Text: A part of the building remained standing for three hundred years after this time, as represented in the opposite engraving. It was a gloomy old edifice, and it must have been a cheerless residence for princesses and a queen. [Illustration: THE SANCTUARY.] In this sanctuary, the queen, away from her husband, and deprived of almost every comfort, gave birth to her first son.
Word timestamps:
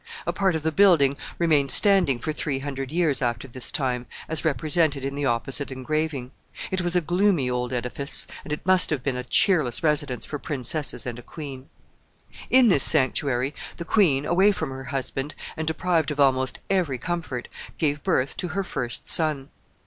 A 0.25 0.33
part 0.33 0.55
of 0.55 0.63
the 0.63 0.71
building 0.71 1.15
remained 1.37 1.69
standing 1.69 2.17
for 2.17 2.33
three 2.33 2.57
hundred 2.57 2.91
years 2.91 3.21
after 3.21 3.47
this 3.47 3.71
time, 3.71 4.07
as 4.27 4.43
represented 4.43 5.05
in 5.05 5.13
the 5.13 5.27
opposite 5.27 5.71
engraving. 5.71 6.31
It 6.71 6.81
was 6.81 6.95
a 6.95 7.01
gloomy 7.01 7.51
old 7.51 7.71
edifice, 7.71 8.25
and 8.43 8.51
it 8.51 8.65
must 8.65 8.89
have 8.89 9.03
been 9.03 9.15
a 9.15 9.23
cheerless 9.23 9.83
residence 9.83 10.25
for 10.25 10.39
princesses 10.39 11.05
and 11.05 11.19
a 11.19 11.21
queen. 11.21 11.69
[Illustration: 12.49 12.49
THE 12.49 12.49
SANCTUARY.] 12.49 12.59
In 12.61 12.67
this 12.69 12.83
sanctuary, 12.83 13.53
the 13.77 13.85
queen, 13.85 14.25
away 14.25 14.51
from 14.51 14.71
her 14.71 14.85
husband, 14.85 15.35
and 15.55 15.67
deprived 15.67 16.09
of 16.09 16.19
almost 16.19 16.57
every 16.67 16.97
comfort, 16.97 17.47
gave 17.77 18.01
birth 18.01 18.35
to 18.37 18.47
her 18.47 18.63
first 18.63 19.07
son. 19.07 19.49